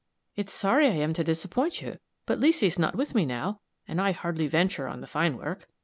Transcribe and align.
"It's 0.35 0.51
sorry 0.51 0.87
I 0.87 0.93
am 0.95 1.13
to 1.13 1.23
disappoint 1.23 1.83
you; 1.83 1.99
but 2.25 2.39
Leesy's 2.39 2.79
not 2.79 2.95
with 2.95 3.13
me 3.13 3.23
now, 3.23 3.61
and 3.87 4.01
I 4.01 4.13
hardly 4.13 4.47
venture 4.47 4.87
on 4.87 4.99
the 5.01 5.05
fine 5.05 5.37
work. 5.37 5.67